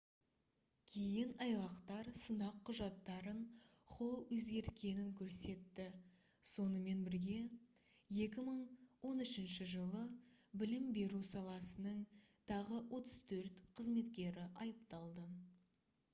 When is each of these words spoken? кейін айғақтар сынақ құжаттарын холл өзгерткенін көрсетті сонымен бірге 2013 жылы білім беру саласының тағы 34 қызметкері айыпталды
кейін 0.91 1.33
айғақтар 1.45 2.07
сынақ 2.19 2.55
құжаттарын 2.69 3.41
холл 3.95 4.23
өзгерткенін 4.37 5.11
көрсетті 5.19 5.83
сонымен 6.53 7.03
бірге 7.09 7.35
2013 8.21 9.69
жылы 9.75 10.01
білім 10.63 10.87
беру 10.97 11.21
саласының 11.33 12.01
тағы 12.53 12.81
34 13.01 13.61
қызметкері 13.81 14.47
айыпталды 14.67 15.27